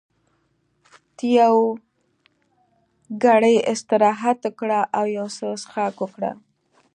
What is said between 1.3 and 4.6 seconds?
یو ګړی استراحت